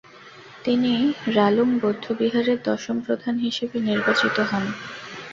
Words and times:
তিনি 0.63 0.91
রালুং 1.33 1.69
বৌদ্ধবিহারের 1.81 2.59
দশম 2.63 2.97
প্রধান 2.99 3.35
হিসেবে 3.37 3.77
নির্বাচিত 3.81 4.37
হন। 4.49 4.65